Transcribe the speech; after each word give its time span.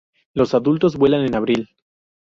Los 0.33 0.55
adultos 0.55 0.97
vuelan 0.97 1.25
en 1.27 1.35
abril. 1.35 1.75